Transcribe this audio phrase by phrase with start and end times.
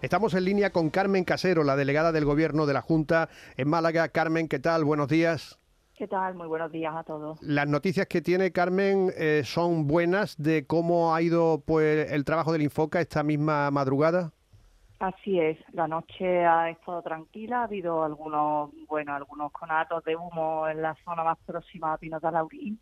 [0.00, 4.08] Estamos en línea con Carmen Casero, la delegada del Gobierno de la Junta en Málaga.
[4.08, 4.84] Carmen, ¿qué tal?
[4.84, 5.58] Buenos días.
[5.96, 6.36] ¿Qué tal?
[6.36, 7.42] Muy buenos días a todos.
[7.42, 12.52] Las noticias que tiene Carmen eh, son buenas de cómo ha ido pues el trabajo
[12.52, 14.30] del Infoca esta misma madrugada.
[15.00, 20.68] Así es, la noche ha estado tranquila, ha habido algunos, bueno, algunos conatos de humo
[20.68, 22.80] en la zona más próxima a Pinos de Laurín,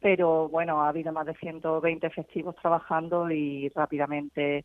[0.00, 4.64] pero bueno, ha habido más de 120 efectivos trabajando y rápidamente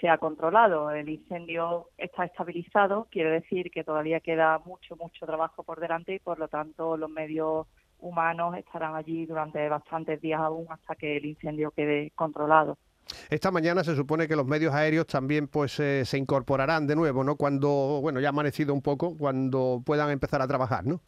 [0.00, 0.90] se ha controlado.
[0.90, 6.18] El incendio está estabilizado, quiere decir que todavía queda mucho, mucho trabajo por delante y
[6.18, 7.66] por lo tanto los medios
[7.98, 12.78] humanos estarán allí durante bastantes días aún hasta que el incendio quede controlado.
[13.28, 17.24] Esta mañana se supone que los medios aéreos también pues eh, se incorporarán de nuevo,
[17.24, 17.36] ¿no?
[17.36, 21.00] Cuando, bueno, ya ha amanecido un poco, cuando puedan empezar a trabajar, ¿no?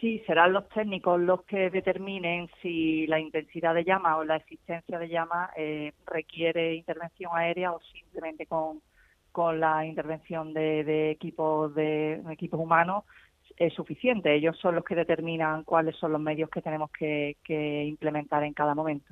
[0.00, 4.98] Sí, serán los técnicos los que determinen si la intensidad de llama o la existencia
[4.98, 8.80] de llama eh, requiere intervención aérea o simplemente con,
[9.30, 13.04] con la intervención de, equipos de equipos humanos
[13.58, 14.34] es suficiente.
[14.34, 17.36] Ellos son los que determinan cuáles son los medios que tenemos que,
[17.86, 19.04] implementar en cada momento.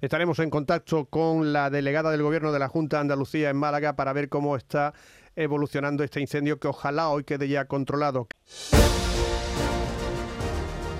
[0.00, 3.94] Estaremos en contacto con la delegada del Gobierno de la Junta de Andalucía en Málaga
[3.94, 4.92] para ver cómo está
[5.36, 8.26] evolucionando este incendio que ojalá hoy quede ya controlado.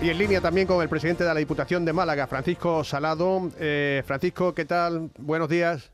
[0.02, 3.52] Y en línea también con el presidente de la Diputación de Málaga, Francisco Salado.
[3.60, 5.12] Eh, Francisco, ¿qué tal?
[5.16, 5.92] Buenos días.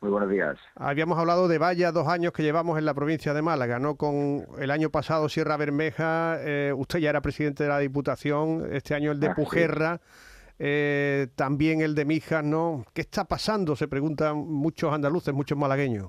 [0.00, 0.58] Muy buenos días.
[0.76, 3.96] Habíamos hablado de vaya dos años que llevamos en la provincia de Málaga, ¿no?
[3.96, 8.94] Con el año pasado Sierra Bermeja, eh, usted ya era presidente de la Diputación, este
[8.94, 10.00] año el de ah, Pujerra,
[10.58, 12.86] eh, también el de Mijas, ¿no?
[12.94, 13.76] ¿Qué está pasando?
[13.76, 16.08] Se preguntan muchos andaluces, muchos malagueños.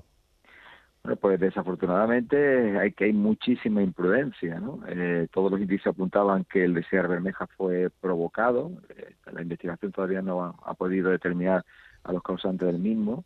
[1.20, 4.78] Pues desafortunadamente hay que hay muchísima imprudencia, ¿no?
[4.86, 9.90] Eh, todos los indicios apuntaban que el de Sierra Bermeja fue provocado, eh, la investigación
[9.90, 11.64] todavía no ha, podido determinar
[12.04, 13.24] a los causantes del mismo.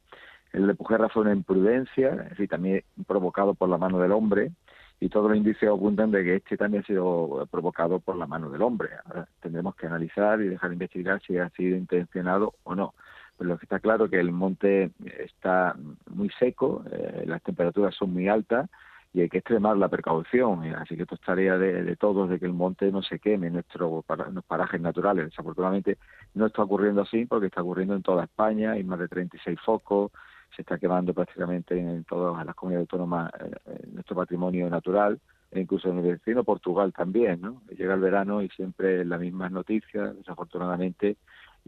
[0.54, 4.52] El de Pujerra fue una imprudencia, es decir, también provocado por la mano del hombre,
[4.98, 8.48] y todos los indicios apuntan de que este también ha sido provocado por la mano
[8.48, 8.88] del hombre.
[9.04, 12.94] Ahora tendremos que analizar y dejar investigar si ha sido intencionado o no.
[13.36, 15.76] Pero lo que está claro es que el monte está
[16.10, 18.68] muy seco, eh, las temperaturas son muy altas
[19.12, 20.62] y hay que extremar la precaución.
[20.74, 23.54] Así que esto es tarea de, todos de que el monte no se queme en,
[23.54, 25.26] nuestro, en los parajes naturales.
[25.26, 25.98] Desafortunadamente
[26.34, 30.12] no está ocurriendo así porque está ocurriendo en toda España, hay más de 36 focos,
[30.54, 35.18] se está quemando prácticamente en todas las comunidades autónomas eh, nuestro patrimonio natural
[35.50, 37.62] e incluso en el vecino Portugal también, ¿no?
[37.70, 41.16] Llega el verano y siempre las mismas noticias, desafortunadamente,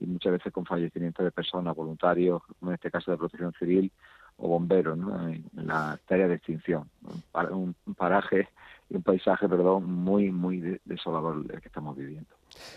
[0.01, 3.93] y muchas veces con fallecimiento de personas, voluntarios, en este caso de protección civil
[4.37, 5.29] o bomberos, ¿no?
[5.29, 6.89] en la tarea de extinción.
[7.51, 8.49] Un, paraje
[8.89, 12.29] y un paisaje, perdón, muy, muy desolador el que estamos viviendo.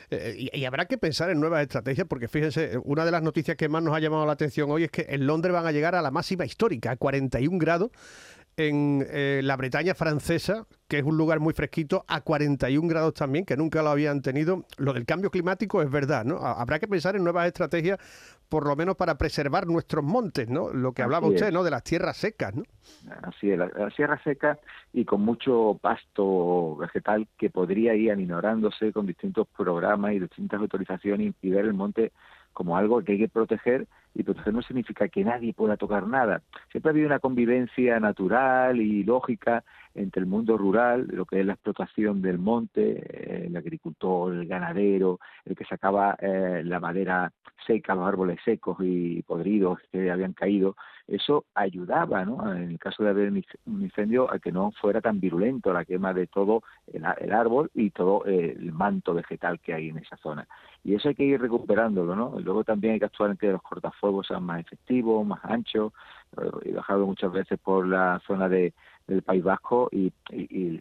[0.10, 3.70] Eh, y, habrá que pensar en nuevas estrategias, porque fíjense, una de las noticias que
[3.70, 6.02] más nos ha llamado la atención hoy es que en Londres van a llegar a
[6.02, 7.92] la máxima histórica, a 41 grados,
[8.58, 13.46] en eh, la Bretaña francesa, que es un lugar muy fresquito, a 41 grados también,
[13.46, 14.66] que nunca lo habían tenido.
[14.78, 16.38] Lo del cambio climático es verdad, ¿no?
[16.38, 18.00] Habrá que pensar en nuevas estrategias,
[18.50, 20.74] por lo menos para preservar nuestros montes, ¿no?
[20.74, 21.64] Lo que hablaba usted, ¿no?
[21.64, 22.64] De las tierras secas, ¿no?
[23.24, 24.60] Así es, la, tierra seca
[24.94, 31.34] y con mucho pasto vegetal que podría ir aminorándose con distintos programas y distintas autorizaciones
[31.42, 32.12] y ver el monte
[32.54, 36.42] como algo que hay que proteger y proteger no significa que nadie pueda tocar nada.
[36.70, 39.64] Siempre ha habido una convivencia natural y lógica
[39.96, 44.48] entre el mundo rural, lo que es la explotación del monte, eh, el agricultor, el
[44.48, 47.32] ganadero, el que sacaba eh, la madera
[47.66, 50.76] seca, los árboles secos y podridos que habían caído,
[51.08, 52.54] eso ayudaba, ¿no?
[52.54, 56.14] En el caso de haber un incendio, a que no fuera tan virulento la quema
[56.14, 60.48] de todo el, árbol y todo eh, el manto vegetal que hay en esa zona.
[60.84, 62.40] Y eso hay que ir recuperándolo, ¿no?
[62.40, 65.94] Y luego también hay que actuar en que los cortafuegos sean más efectivos, más anchos.
[66.64, 68.74] He bajado muchas veces por la zona de
[69.12, 70.12] del País Vasco y,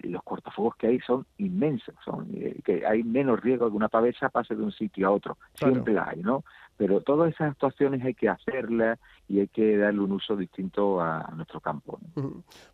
[0.02, 4.28] los cortafuegos que hay son inmensos, son eh, que hay menos riesgo que una pavesa
[4.28, 6.44] pase de un sitio a otro, siempre la hay, ¿no?
[6.76, 11.30] Pero todas esas actuaciones hay que hacerlas y hay que darle un uso distinto a,
[11.36, 11.98] nuestro campo.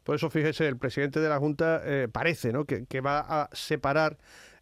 [0.04, 2.64] Por eso, fíjese, el presidente de la Junta eh, parece ¿no?
[2.64, 4.16] que, va a separar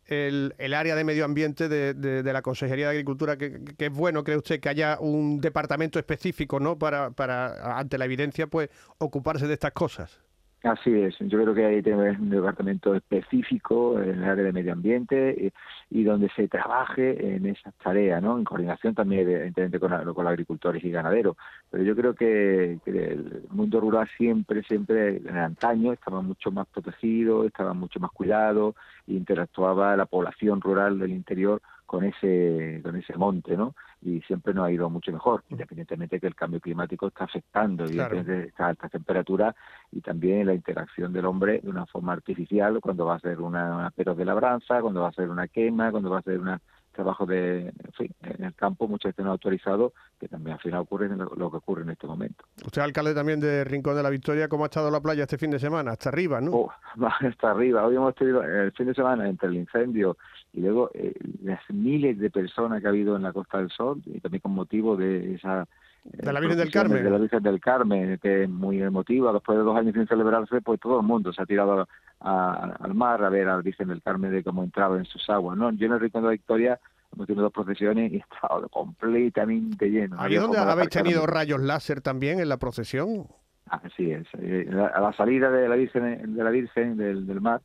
[0.07, 4.61] el, área de medio ambiente de, la Consejería de Agricultura, que, es bueno, cree usted,
[4.61, 6.79] que haya un departamento específico, ¿no?
[6.79, 10.21] Para, para, ante la evidencia, pues, ocuparse de estas cosas.
[10.65, 14.73] Así es, yo creo que que tener un departamento específico en el área de medio
[14.73, 15.53] ambiente eh,
[15.91, 18.39] y, donde se trabaje en esas tareas, ¿no?
[18.39, 21.37] En coordinación también, evidentemente, con, con los agricultores y ganaderos.
[21.71, 26.67] Pero yo creo que, el mundo rural siempre, siempre, en el antaño, estaba mucho más
[26.69, 28.75] protegido, estaba mucho más cuidado,
[29.07, 33.75] e interactuaba la población rural del interior con ese con ese monte, ¿no?
[34.05, 37.85] Y siempre nos ha ido mucho mejor, independientemente de que el cambio climático está afectando
[37.85, 39.55] evidentemente estas altas temperaturas
[39.91, 43.75] y también la interacción del hombre de una forma artificial cuando va a hacer una,
[43.75, 46.61] una peros de labranza, cuando va a hacer una quema, cuando va a hacer una
[46.95, 50.81] trabajo de, en, fin, en el campo, muchas veces no autorizado, que también al final
[50.81, 52.45] ocurre lo, que ocurre en este momento.
[52.65, 55.51] Usted alcalde también de Rincón de la Victoria, ¿cómo ha estado la playa este fin
[55.51, 55.93] de semana?
[55.93, 56.53] Hasta arriba, ¿no?
[56.53, 56.73] Oh,
[57.21, 57.85] hasta arriba.
[57.85, 60.17] Hoy hemos tenido el fin de semana entre el incendio
[60.53, 61.13] y luego eh,
[61.43, 64.53] las miles de personas que ha habido en la Costa del Sol y también con
[64.53, 65.67] motivo de esa
[66.05, 67.03] de la Virgen del Carmen.
[67.03, 69.33] De la Virgen del Carmen, que es muy emotiva.
[69.33, 71.89] Después de dos años sin celebrarse, pues todo el mundo se ha tirado
[72.21, 75.57] al mar a ver a la Virgen del Carmen de cómo entraba en sus aguas.
[75.57, 75.71] ¿no?
[75.73, 76.81] Yo en el Rincón de la Victoria
[77.13, 80.17] hemos tenido dos procesiones y estado completamente lleno.
[80.29, 83.27] ¿Y dónde habéis tenido rayos láser también en la procesión?
[83.67, 84.27] Así es.
[84.39, 87.63] Eh, a la salida de la Virgen, de la Virgen del mar,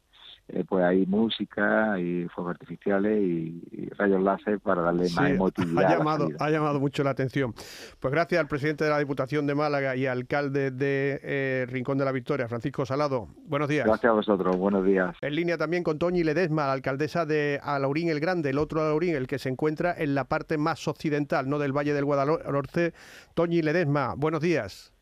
[0.51, 5.85] eh, pues hay música y fuegos artificiales y, rayos láser para darle más emotividad.
[5.85, 7.53] Ha llamado, ha llamado mucho la atención.
[7.99, 12.05] Pues gracias al presidente de la Diputación de Málaga y alcalde de eh, Rincón de
[12.05, 13.27] la Victoria, Francisco Salado.
[13.45, 13.85] Buenos días.
[13.85, 15.15] Gracias a vosotros, buenos días.
[15.21, 19.15] En línea también con Toñi Ledesma, la alcaldesa de Alaurín el Grande, el otro Alaurín,
[19.15, 22.93] el que se encuentra en la parte más occidental, no del Valle del Guadalhorce.
[23.33, 24.93] Toñi Ledesma, buenos días.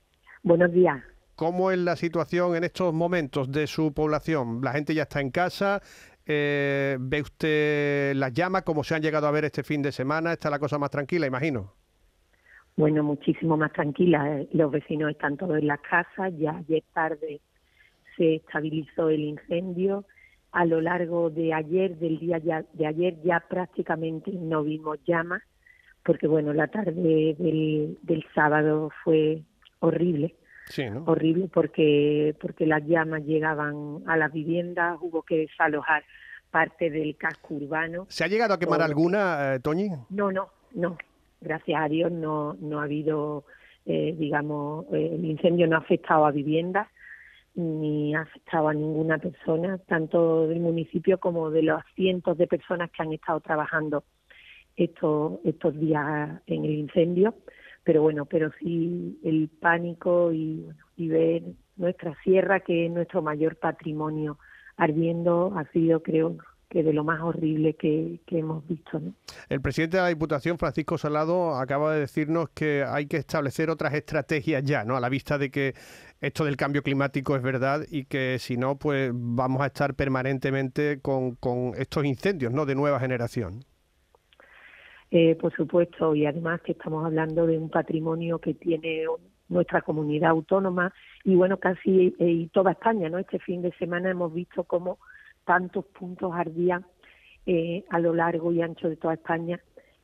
[0.43, 1.01] Buenos días.
[1.37, 4.59] ¿Cómo es la situación en estos momentos de su población?
[4.63, 5.83] ¿La gente ya está en casa?
[6.25, 10.33] Eh, ¿Ve usted las llamas como se han llegado a ver este fin de semana?
[10.33, 11.75] ¿Está la cosa más tranquila, imagino?
[12.75, 14.45] Bueno, muchísimo más tranquila.
[14.51, 16.33] Los vecinos están todos en las casas.
[16.39, 17.39] Ya ayer tarde
[18.17, 20.05] se estabilizó el incendio.
[20.53, 25.43] A lo largo de ayer, del día de ayer, ya prácticamente no vimos llamas,
[26.03, 29.43] porque bueno, la tarde del sábado fue
[29.81, 30.33] horrible
[31.05, 36.03] horrible porque porque las llamas llegaban a las viviendas, hubo que desalojar
[36.51, 38.05] parte del casco urbano.
[38.09, 39.89] ¿Se ha llegado a quemar alguna, eh, Toñi?
[40.09, 40.97] No, no, no.
[41.41, 43.45] Gracias a Dios no, no ha habido,
[43.85, 46.87] eh, digamos, eh, el incendio no ha afectado a viviendas
[47.55, 52.91] ni ha afectado a ninguna persona, tanto del municipio como de los cientos de personas
[52.91, 54.03] que han estado trabajando
[54.75, 57.33] estos, estos días en el incendio
[57.87, 60.67] pero bueno, pero sí el pánico y,
[60.97, 61.43] y ver
[61.77, 64.37] nuestra sierra, que es nuestro mayor patrimonio,
[64.75, 66.35] ardiendo, ha sido, creo,
[66.67, 69.01] que de lo más horrible que, hemos visto.
[69.47, 73.93] El presidente de la Diputación, Francisco Salado, acaba de decirnos que hay que establecer otras
[73.93, 74.97] estrategias ya, ¿no?
[74.97, 75.73] A la vista de que
[76.19, 80.99] esto del cambio climático es verdad y que si no, pues vamos a estar permanentemente
[80.99, 82.65] con, con estos incendios, ¿no?
[82.65, 83.63] De nueva generación.
[85.09, 89.05] Eh, por supuesto, y además que estamos hablando de un patrimonio que tiene
[89.47, 90.93] nuestra comunidad autónoma
[91.23, 93.17] y bueno, casi eh, toda España, ¿no?
[93.17, 94.99] Este fin de semana hemos visto cómo
[95.45, 96.85] tantos puntos ardían
[97.45, 99.61] eh, a lo largo y ancho de toda España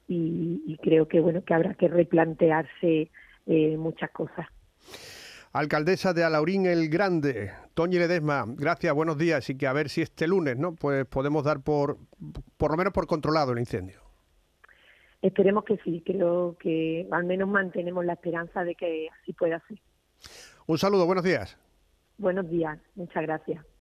[0.08, 3.10] y, creo que bueno que habrá que replantearse
[3.78, 4.48] muchas cosas.
[5.52, 10.02] Alcaldesa de Alaurín el Grande, Toñi Ledesma, gracias, buenos días y que a ver si
[10.02, 10.76] este lunes, ¿no?
[10.76, 11.98] Pues podemos dar por,
[12.58, 14.03] por lo menos por controlado el incendio.
[15.24, 19.80] Esperemos que sí, creo que al menos mantenemos la esperanza de que así pueda ser.
[20.68, 21.58] Un saludo, buenos días.
[22.18, 23.66] Buenos días, muchas gracias.